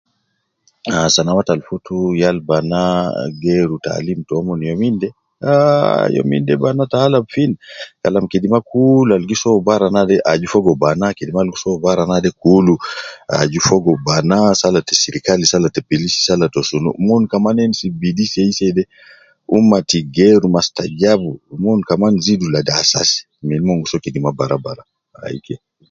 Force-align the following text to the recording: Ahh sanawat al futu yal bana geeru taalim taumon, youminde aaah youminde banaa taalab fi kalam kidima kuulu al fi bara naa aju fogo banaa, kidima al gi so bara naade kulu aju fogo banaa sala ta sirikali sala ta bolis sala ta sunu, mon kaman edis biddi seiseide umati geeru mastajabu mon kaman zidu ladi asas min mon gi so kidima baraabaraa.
Ahh 0.95 1.09
sanawat 1.15 1.47
al 1.51 1.61
futu 1.67 1.97
yal 2.21 2.37
bana 2.49 2.81
geeru 3.43 3.75
taalim 3.85 4.19
taumon, 4.29 4.59
youminde 4.69 5.07
aaah 5.51 6.03
youminde 6.15 6.53
banaa 6.63 6.91
taalab 6.93 7.25
fi 7.33 7.43
kalam 8.03 8.25
kidima 8.31 8.59
kuulu 8.69 9.11
al 9.17 9.25
fi 9.41 9.49
bara 9.67 9.87
naa 9.93 10.05
aju 10.31 10.47
fogo 10.53 10.71
banaa, 10.83 11.17
kidima 11.17 11.39
al 11.43 11.49
gi 11.53 11.59
so 11.63 11.71
bara 11.85 12.03
naade 12.09 12.29
kulu 12.41 12.73
aju 13.41 13.59
fogo 13.67 13.91
banaa 14.07 14.49
sala 14.61 14.79
ta 14.87 14.93
sirikali 15.03 15.45
sala 15.51 15.67
ta 15.75 15.81
bolis 15.87 16.15
sala 16.27 16.45
ta 16.53 16.59
sunu, 16.69 16.89
mon 17.07 17.23
kaman 17.31 17.57
edis 17.63 17.81
biddi 18.01 18.23
seiseide 18.33 18.83
umati 19.55 19.97
geeru 20.15 20.47
mastajabu 20.55 21.29
mon 21.63 21.79
kaman 21.89 22.13
zidu 22.25 22.45
ladi 22.53 22.71
asas 22.81 23.09
min 23.47 23.61
mon 23.67 23.77
gi 23.81 23.87
so 23.91 23.97
kidima 24.03 24.29
baraabaraa. 24.37 24.89